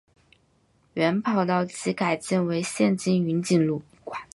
[0.95, 3.83] 原跑道即改建为现今云锦路。